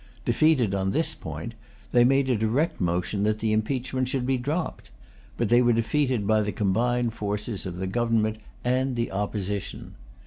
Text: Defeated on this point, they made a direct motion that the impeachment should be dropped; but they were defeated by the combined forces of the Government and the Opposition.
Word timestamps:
Defeated 0.25 0.73
on 0.73 0.93
this 0.93 1.13
point, 1.13 1.53
they 1.91 2.03
made 2.03 2.27
a 2.27 2.35
direct 2.35 2.81
motion 2.81 3.21
that 3.21 3.37
the 3.37 3.53
impeachment 3.53 4.07
should 4.07 4.25
be 4.25 4.35
dropped; 4.35 4.89
but 5.37 5.49
they 5.49 5.61
were 5.61 5.73
defeated 5.73 6.25
by 6.25 6.41
the 6.41 6.51
combined 6.51 7.13
forces 7.13 7.67
of 7.67 7.75
the 7.77 7.85
Government 7.85 8.39
and 8.65 8.95
the 8.95 9.11
Opposition. 9.11 9.93